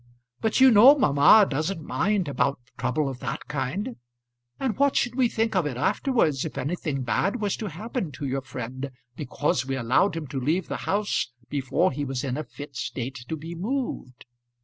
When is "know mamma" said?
0.71-1.45